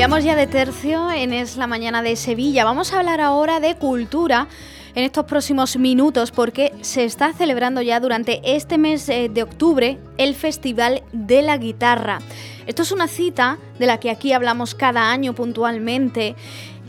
[0.00, 2.64] Cambiamos ya de tercio en Es la Mañana de Sevilla.
[2.64, 4.48] Vamos a hablar ahora de cultura
[4.94, 9.98] en estos próximos minutos porque se está celebrando ya durante este mes eh, de octubre
[10.16, 12.20] el Festival de la Guitarra.
[12.66, 16.34] Esto es una cita de la que aquí hablamos cada año puntualmente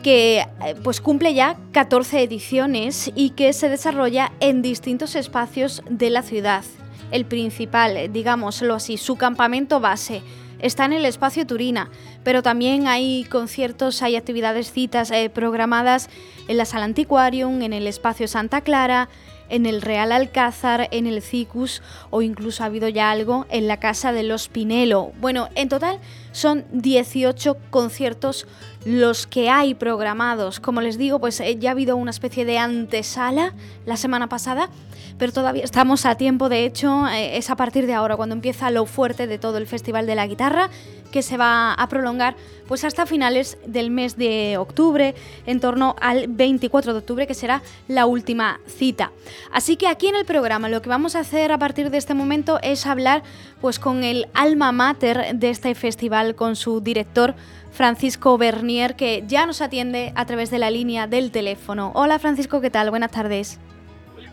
[0.04, 6.12] que eh, pues cumple ya 14 ediciones y que se desarrolla en distintos espacios de
[6.12, 6.64] la ciudad.
[7.12, 10.22] El principal, digámoslo así, su campamento base
[10.62, 11.90] está en el espacio Turina,
[12.24, 16.10] pero también hay conciertos, hay actividades, citas eh, programadas
[16.48, 19.10] en la Sala Antiquarium, en el espacio Santa Clara,
[19.52, 23.78] en el Real Alcázar, en el Cicus o incluso ha habido ya algo en la
[23.78, 25.12] Casa de los Pinelo.
[25.20, 26.00] Bueno, en total
[26.32, 28.48] son 18 conciertos
[28.86, 30.60] los que hay programados.
[30.60, 33.54] Como les digo, pues eh, ya ha habido una especie de antesala
[33.86, 34.70] la semana pasada,
[35.18, 36.50] pero todavía estamos a tiempo.
[36.50, 39.68] De hecho, eh, es a partir de ahora cuando empieza lo fuerte de todo el
[39.68, 40.70] Festival de la Guitarra
[41.12, 42.36] que se va a prolongar
[42.68, 45.14] pues hasta finales del mes de octubre,
[45.46, 49.12] en torno al 24 de octubre, que será la última cita.
[49.52, 52.14] Así que aquí en el programa lo que vamos a hacer a partir de este
[52.14, 53.24] momento es hablar
[53.60, 57.36] pues con el alma mater de este festival, con su director
[57.72, 61.92] Francisco Bernier, que ya nos atiende a través de la línea del teléfono.
[61.96, 62.90] Hola Francisco, ¿qué tal?
[62.90, 63.60] Buenas tardes.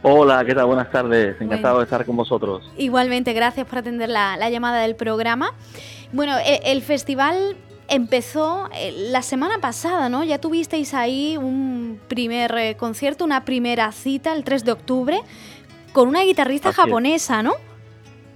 [0.03, 0.67] Hola, ¿qué tal?
[0.67, 1.41] Buenas tardes.
[1.41, 2.71] Encantado de estar con vosotros.
[2.77, 5.55] Igualmente, gracias por atender la, llamada del programa.
[6.13, 7.57] Bueno, e, el, festival
[7.89, 10.23] empezó eh, la semana pasada, ¿no?
[10.23, 15.21] Ya tuvisteis ahí un primer eh, concierto, una primera cita el 3 de octubre
[15.93, 17.55] con una guitarrista japonesa, ¿no?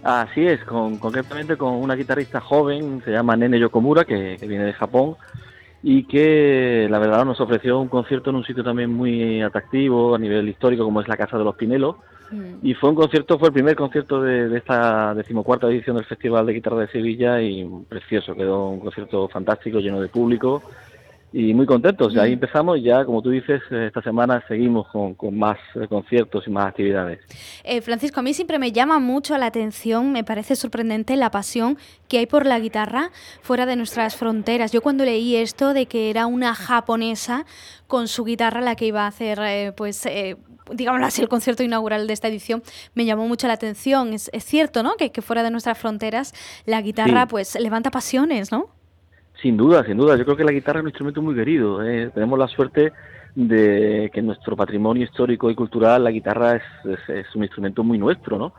[0.02, 4.72] Así es, con, concretamente con una guitarrista joven, se llama Nene Yokomura, que, viene de
[4.72, 5.14] Japón,
[5.82, 10.18] y que la verdad nos ofreció un concierto en un sitio también muy atractivo a
[10.18, 11.96] nivel histórico, como es la Casa de los Pinelos.
[12.32, 12.66] Mm.
[12.66, 16.46] Y fue un concierto, fue el primer concierto de, de, esta decimocuarta edición del Festival
[16.46, 20.62] de Guitarra de Sevilla y precioso, quedó un concierto fantástico, lleno de público
[21.32, 22.16] y muy contentos.
[22.16, 26.50] Ahí empezamos y ya, como tú dices, esta semana seguimos con, más eh, conciertos y
[26.50, 27.20] más actividades.
[27.64, 31.78] Eh, Francisco, a mí siempre me llama mucho la atención, me parece sorprendente la pasión
[32.08, 33.10] que hay por la guitarra
[33.40, 34.72] fuera de nuestras fronteras.
[34.72, 37.46] Yo cuando leí esto de que era una japonesa
[37.86, 40.06] con su guitarra la que iba a hacer, eh, pues,
[40.70, 42.62] digámoslo así, el concierto inaugural de esta edición,
[42.94, 44.12] me llamó mucho la atención.
[44.12, 44.96] Es, cierto, ¿no?
[44.96, 46.34] Que, fuera de nuestras fronteras
[46.66, 48.81] la guitarra, pues, levanta pasiones, ¿no?
[49.42, 50.16] Sin duda, sin duda.
[50.16, 51.84] Yo creo que la guitarra es un instrumento muy querido.
[51.84, 52.10] ¿eh?
[52.14, 52.92] Tenemos la suerte
[53.34, 58.38] de que en nuestro patrimonio histórico y cultural la guitarra es, un instrumento muy nuestro,
[58.38, 58.52] ¿no?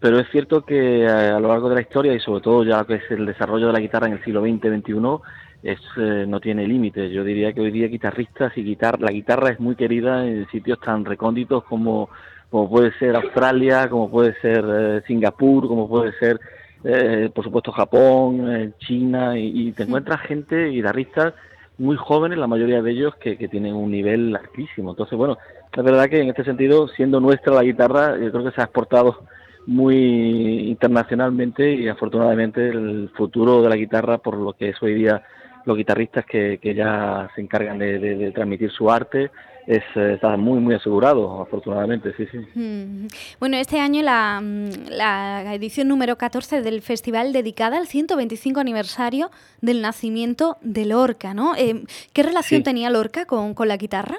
[0.00, 2.84] Pero es cierto que eh, a, lo largo de la historia y sobre todo ya
[2.84, 6.40] que es el desarrollo de la guitarra en el siglo XX, XXI, es, eh, no
[6.40, 7.12] tiene límites.
[7.12, 10.80] Yo diría que hoy día guitarristas y guitar la guitarra es muy querida en sitios
[10.80, 12.08] tan recónditos como,
[12.50, 16.40] como puede ser Australia, como puede ser Singapur, como puede ser
[16.84, 21.32] eh, por supuesto Japón, eh, China, y, te encuentras gente, guitarristas
[21.78, 24.90] muy jóvenes, la mayoría de ellos, que, tienen un nivel altísimo.
[24.90, 25.38] Entonces, bueno,
[25.72, 28.64] es verdad que en este sentido, siendo nuestra la guitarra, yo creo que se ha
[28.64, 29.24] exportado
[29.66, 35.22] muy internacionalmente y afortunadamente el futuro de la guitarra, por lo que es hoy día
[35.64, 39.30] los guitarristas que, ya se encargan de transmitir su arte,
[39.66, 42.38] es, eh, está muy, muy asegurado, afortunadamente, sí, sí.
[42.54, 43.06] Mm.
[43.40, 49.30] Bueno, este año la, mm, la, edición número 14 del festival dedicada al 125 aniversario
[49.60, 51.54] del nacimiento de Lorca, ¿no?
[51.56, 54.16] Eh, ¿Qué relación tenía Lorca con, con la guitarra?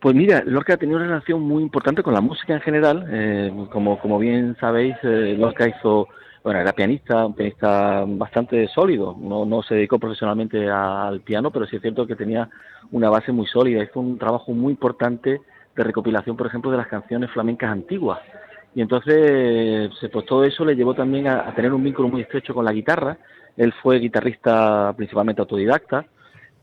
[0.00, 3.06] Pues mira, Lorca tenía una relación muy importante con la música en general.
[3.10, 6.08] Eh, como, como bien sabéis, Lorca hizo
[6.42, 9.16] bueno, era pianista, un pianista bastante sólido.
[9.18, 12.48] No, no se dedicó profesionalmente al piano, pero sí es cierto que tenía
[12.90, 13.82] una base muy sólida.
[13.82, 15.40] Hizo un trabajo muy importante
[15.76, 18.20] de recopilación, por ejemplo, de las canciones flamencas antiguas.
[18.74, 22.64] Y entonces, pues todo eso le llevó también a, tener un vínculo muy estrecho con
[22.64, 23.18] la guitarra.
[23.56, 26.06] Él fue guitarrista principalmente autodidacta,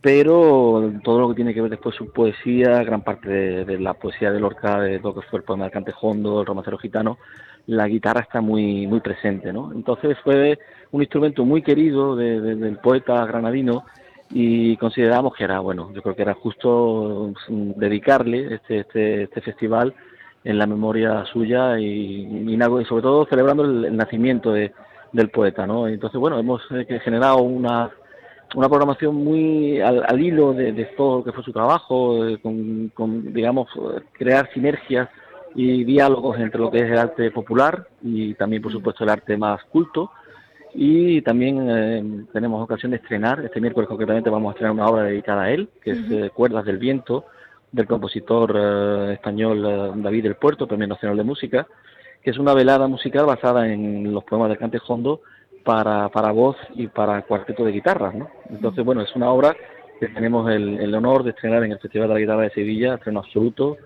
[0.06, 3.28] pero todo lo que tiene que ver después su poesía, gran parte
[3.66, 6.78] de, la poesía de Lorca, de lo que fue el poema del Cantejondo, el romancero
[6.78, 7.18] gitano,
[7.66, 9.72] la guitarra está muy, muy presente, ¿no?
[9.74, 10.60] Entonces fue
[10.92, 13.84] un instrumento muy querido del poeta granadino
[14.30, 19.42] y consideramos que era, bueno, yo creo que era justo mm, dedicarle este, este, este
[19.42, 19.96] festival
[20.44, 22.56] en la memoria suya y,
[22.88, 24.72] sobre todo celebrando el, nacimiento de,
[25.13, 25.88] del poeta, ¿no?
[25.88, 27.90] Entonces, bueno, hemos eh, generado una,
[28.53, 33.33] una programación muy al, hilo de, todo lo que fue su trabajo, eh, con, con,
[33.33, 33.68] digamos,
[34.13, 35.09] crear sinergias
[35.56, 39.38] y diálogos entre lo que es el arte popular y también, por supuesto, el arte
[39.38, 40.12] más culto.
[40.74, 45.03] Y también eh, tenemos ocasión de estrenar, este miércoles concretamente vamos a estrenar una obra
[45.03, 47.25] dedicada a él, que es eh, Cuerdas del Viento,
[47.71, 51.68] del compositor español David del Puerto, Premio Nacional de Música,
[52.21, 55.21] que es una velada musical basada en los poemas de Cante Hondo,
[55.66, 58.30] para, para voz y para cuarteto de guitarras, ¿no?
[58.50, 59.56] Entonces, bueno, es una obra
[60.00, 63.20] que tenemos el, honor de estrenar en el Festival de la Guitarra de Sevilla, estreno
[63.20, 63.78] absoluto,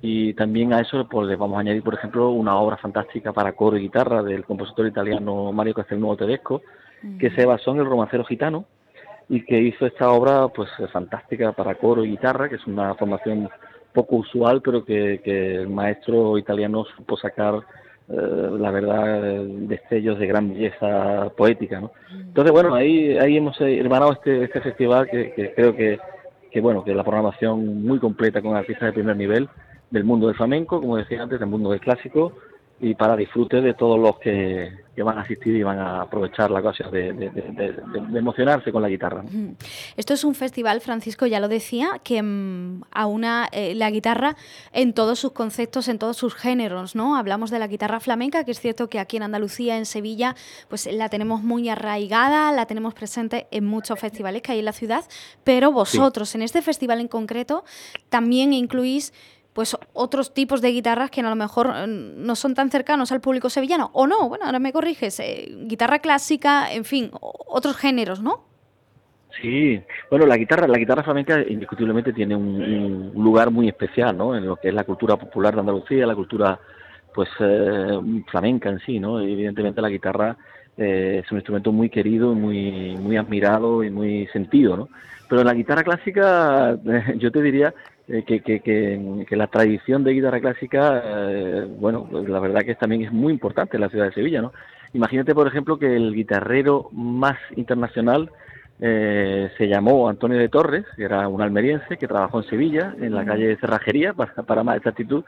[0.00, 3.52] y también a eso pues, le vamos a añadir, por ejemplo, una obra fantástica para
[3.52, 6.62] coro y guitarra del compositor italiano Mario Castelnuovo Tedesco,
[7.18, 8.64] que se basó en el romancero gitano
[9.28, 13.50] y que hizo esta obra pues fantástica para coro y guitarra, que es una formación
[13.92, 17.62] poco usual, pero que, que el maestro italiano supo sacar
[18.08, 21.92] la verdad, destellos de gran belleza poética, ¿no?
[22.10, 25.98] Entonces, bueno, ahí, ahí hemos hermanado este, este festival que, creo que,
[26.50, 29.48] que, bueno, que la programación muy completa con artistas de primer nivel
[29.90, 32.32] del mundo del flamenco, como decía antes, del mundo del clásico,
[32.80, 36.58] y para disfrute de todos los que, van a asistir y van a aprovechar la
[36.58, 37.30] ocasión de,
[38.14, 39.22] emocionarse con la guitarra.
[39.96, 44.36] Esto es un festival, Francisco, ya lo decía, que mm, aúna eh, la guitarra
[44.72, 47.16] en todos sus conceptos, en todos sus géneros, ¿no?
[47.16, 50.34] Hablamos de la guitarra flamenca, que es cierto que aquí en Andalucía, en Sevilla,
[50.68, 54.72] pues la tenemos muy arraigada, la tenemos presente en muchos festivales que hay en la
[54.72, 55.04] ciudad,
[55.44, 57.64] pero vosotros, en este festival en concreto,
[58.08, 59.12] también incluís
[59.58, 63.20] pues otros tipos de guitarras que a lo mejor eh, no son tan cercanos al
[63.20, 63.90] público sevillano.
[63.92, 68.44] O no, bueno, ahora me corriges, eh, guitarra clásica, en fin, otros géneros, ¿no?
[69.42, 69.82] Sí,
[70.12, 74.36] bueno, la guitarra, la guitarra flamenca indiscutiblemente tiene un, lugar muy especial, ¿no?
[74.36, 76.60] En lo que es la cultura popular de Andalucía, la cultura,
[77.12, 77.98] pues, eh,
[78.30, 79.18] flamenca en sí, ¿no?
[79.18, 80.36] evidentemente la guitarra
[80.76, 84.88] es un instrumento muy querido, muy, muy admirado y muy sentido, ¿no?
[85.28, 86.78] Pero la guitarra clásica,
[87.16, 87.74] yo te diría
[88.08, 92.74] eh, que, que, que, la tradición de guitarra clásica, eh, bueno, pues la verdad que
[92.74, 94.52] también es muy importante en la ciudad de Sevilla, ¿no?
[94.94, 98.30] Imagínate, por ejemplo, que el guitarrero más internacional
[98.80, 103.14] eh, se llamó Antonio de Torres, que era un almeriense que trabajó en Sevilla, en
[103.14, 105.24] la calle de Cerrajería, para, para más exactitud,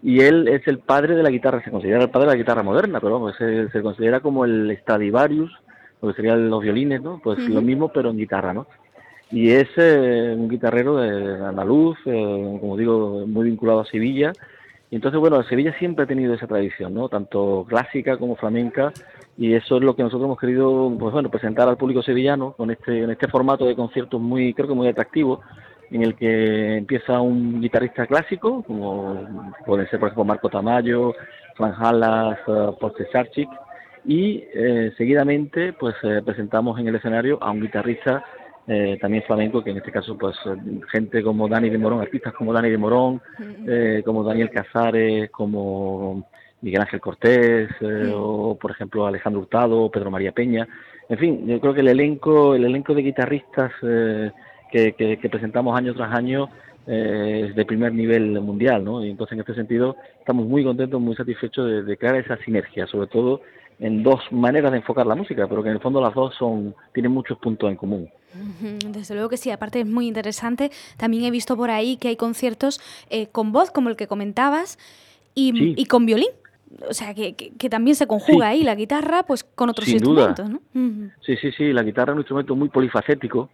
[0.00, 2.62] y él es el padre de la guitarra, se considera el padre de la guitarra
[2.62, 5.50] moderna, pero vamos, se, se considera como el Stradivarius,
[6.00, 7.20] lo que serían los violines, ¿no?
[7.22, 8.66] Pues lo mismo, pero en guitarra, ¿no?
[9.30, 14.32] Y es eh, un guitarrero de andaluz, eh, como digo, muy vinculado a Sevilla.
[14.90, 17.08] Y entonces, bueno, Sevilla siempre ha tenido esa tradición, ¿no?
[17.08, 18.92] Tanto clásica como flamenca,
[19.38, 22.72] y eso es lo que nosotros hemos querido, pues bueno, presentar al público sevillano con
[22.72, 25.42] este, en este formato de conciertos muy, creo que muy atractivo,
[25.92, 31.14] en el que empieza un guitarrista clásico, como pueden ser, por ejemplo, Marco Tamayo,
[31.56, 32.76] Juan Jalas, uh,
[34.04, 34.44] y
[34.96, 35.94] seguidamente, pues
[36.24, 38.24] presentamos en el escenario a un guitarrista
[38.72, 40.36] eh, también flamenco, que en este caso, pues
[40.92, 43.20] gente como Dani de Morón, artistas como Dani de Morón,
[43.66, 46.28] eh, como Daniel Casares, como
[46.60, 50.68] Miguel Ángel Cortés, eh, o por ejemplo Alejandro Hurtado, Pedro María Peña.
[51.08, 53.72] En fin, yo creo que el elenco, el elenco de guitarristas
[54.70, 56.48] que, que, presentamos año tras año
[56.86, 59.04] es de primer nivel mundial, ¿no?
[59.04, 62.86] Y entonces en este sentido estamos muy contentos, muy satisfechos de, de crear esa sinergia,
[62.86, 63.40] sobre todo
[63.80, 66.74] en dos maneras de enfocar la música, pero que en el fondo las dos son
[66.92, 68.10] tienen muchos puntos en común.
[68.86, 70.70] Desde luego que sí, aparte es muy interesante.
[70.96, 74.78] También he visto por ahí que hay conciertos eh, con voz, como el que comentabas,
[75.34, 76.28] y, con violín.
[76.88, 80.60] O sea, que, también se conjuga ahí la guitarra pues con otros instrumentos, ¿no?
[81.24, 83.50] Sí, sí, sí, la guitarra es un instrumento muy polifacético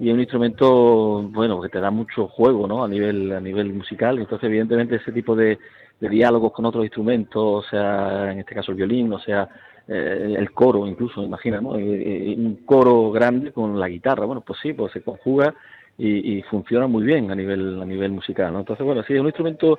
[0.00, 2.82] y es un instrumento, bueno, que te da mucho juego, ¿no?
[2.82, 4.18] A nivel, a nivel musical.
[4.18, 5.58] Entonces, evidentemente, ese tipo de,
[6.00, 9.48] de diálogos con otros instrumentos, o sea, en este caso el violín, o sea,
[9.86, 11.76] eh, el coro incluso, imagina, ¿no?
[11.76, 15.54] Eh, eh, un coro grande con la guitarra, bueno, pues sí, pues se conjuga
[15.98, 18.60] y, funciona muy bien a nivel a nivel musical, ¿no?
[18.60, 19.78] Entonces, bueno, sí, es un instrumento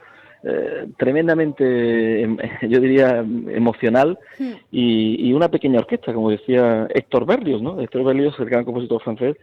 [0.97, 2.37] tremendamente, em,
[2.69, 4.51] yo diría, emocional hmm.
[4.71, 7.79] y, una pequeña orquesta, como decía Héctor Berlioz, ¿no?
[7.79, 9.37] Héctor Berlioz, el gran compositor francés,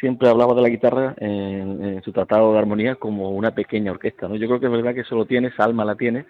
[0.00, 4.28] siempre hablaba de la guitarra en, en, su tratado de armonía como una pequeña orquesta,
[4.28, 4.36] ¿no?
[4.36, 6.26] Yo creo que es verdad que eso lo tiene, esa alma la tiene,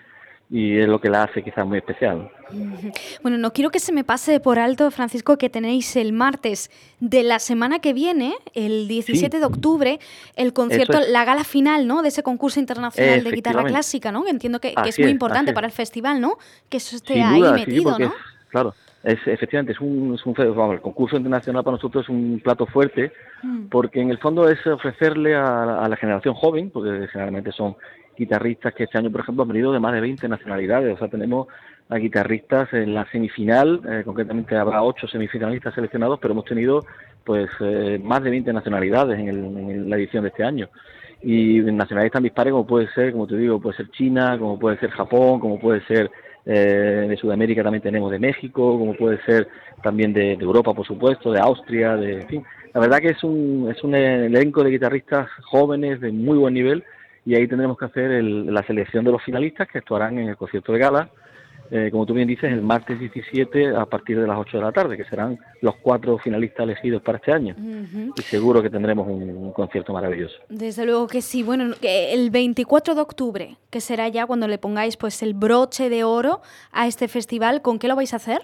[0.51, 2.31] y es lo que la hace quizás muy especial.
[3.23, 7.23] Bueno, no quiero que se me pase por alto, Francisco, que tenéis el martes de
[7.23, 9.99] la semana que viene, el 17 de octubre,
[10.37, 12.03] el concierto, la gala final, ¿no?
[12.03, 14.29] De ese concurso internacional de guitarra clásica, ¿no?
[14.29, 16.37] Entiendo que, es muy importante para el festival, ¿no?
[16.69, 18.13] Que eso esté ahí metido, ¿no?
[18.51, 20.35] claro, es, efectivamente, es un, es un
[20.73, 23.67] el concurso internacional para nosotros es un plato fuerte, mm.
[23.67, 27.77] porque en el fondo es ofrecerle a, a la generación joven, porque generalmente son
[28.17, 30.95] guitarristas que este año, por ejemplo, han venido de más de 20 nacionalidades.
[30.95, 31.49] O sea, tenemos
[31.89, 36.85] a guitarristas en la semifinal, eh, concretamente habrá ocho semifinalistas seleccionados, pero hemos tenido
[37.25, 40.69] pues eh, más de 20 nacionalidades en, la edición de este año.
[41.23, 44.79] Y nacionalidades tan dispares como puede ser, como te digo, puede ser China, como puede
[44.79, 46.11] ser Japón, como puede ser
[46.47, 49.49] eh, de Sudamérica también tenemos de México, como puede ser
[49.83, 52.45] también de, Europa, por supuesto, de Austria, de en fin.
[52.73, 56.85] La verdad que es un, es un elenco de guitarristas jóvenes de muy buen nivel
[57.25, 60.73] y ahí tendremos que hacer la selección de los finalistas que actuarán en el concierto
[60.73, 61.09] de gala
[61.71, 64.73] eh, como tú bien dices, el martes 17 a partir de las 8 de la
[64.73, 67.55] tarde, que serán los cuatro finalistas elegidos para este año.
[68.17, 70.37] Y seguro que tendremos un, concierto maravilloso.
[70.49, 71.43] Desde luego que sí.
[71.43, 76.05] Bueno, el 24 de octubre, que será ya cuando le pongáis pues el broche de
[76.05, 76.43] oro
[76.73, 78.43] a este festival, ¿con qué lo vais a hacer?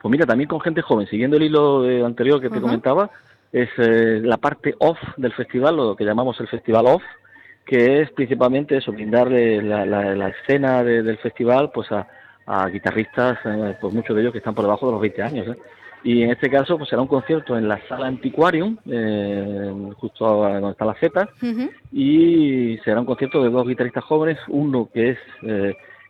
[0.00, 3.10] Pues mira, también con gente joven, siguiendo el hilo eh, anterior que te comentaba,
[3.52, 7.02] es eh, la parte off del festival, lo que llamamos el festival off,
[7.64, 12.06] que es principalmente eso, brindarle la, escena del festival pues a,
[12.48, 15.48] a guitarristas, eh, pues muchos de ellos que están por debajo de los 20 años.
[15.48, 15.58] ¿eh?
[16.02, 20.70] Y en este caso pues será un concierto en la sala Antiquarium, eh, justo donde
[20.70, 21.28] está la Z,
[21.92, 25.18] y será un concierto de dos guitarristas jóvenes, uno que es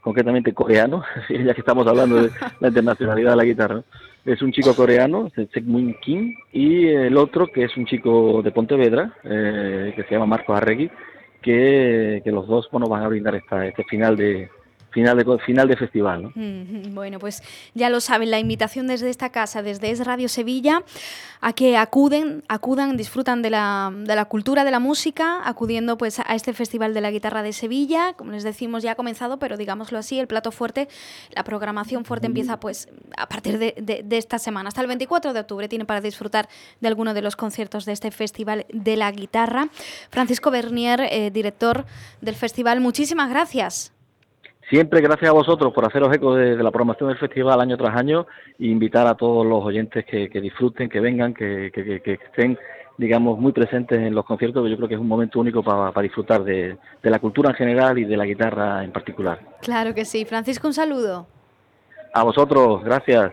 [0.00, 2.30] concretamente coreano, ya que estamos hablando de
[2.60, 3.82] la internacionalidad de la guitarra,
[4.24, 9.14] es un chico coreano, Segmun Kim, y el otro que es un chico de Pontevedra,
[9.22, 10.90] que se llama Marcos Arregui,
[11.42, 14.50] que, los dos bueno, van a brindar esta, este final de,
[14.90, 16.32] final de, final de festival.
[16.34, 17.42] Bueno, pues
[17.74, 20.82] ya lo saben, la invitación desde esta casa, desde Es Radio Sevilla,
[21.40, 26.20] a que acuden, acudan, disfrutan de la, de la cultura, de la música, acudiendo pues
[26.20, 28.14] a este Festival de la Guitarra de Sevilla.
[28.14, 30.88] Como les decimos, ya ha comenzado, pero digámoslo así, el plato fuerte,
[31.34, 34.68] la programación fuerte empieza pues a partir de, de, esta semana.
[34.68, 36.48] Hasta el 24 de octubre tiene para disfrutar
[36.80, 39.68] de alguno de los conciertos de este Festival de la Guitarra.
[40.10, 41.84] Francisco Bernier, eh, director
[42.20, 43.92] del festival, muchísimas gracias.
[44.68, 48.26] Siempre gracias a vosotros por haceros eco de, la programación del festival año tras año
[48.58, 51.72] e invitar a todos los oyentes que, disfruten, que vengan, que,
[52.04, 52.58] estén,
[52.98, 56.02] digamos, muy presentes en los conciertos, que yo creo que es un momento único para,
[56.02, 59.40] disfrutar de, de la cultura en general y de la guitarra en particular.
[59.62, 60.26] Claro que sí.
[60.26, 61.26] Francisco, un saludo.
[62.12, 63.32] A vosotros, gracias.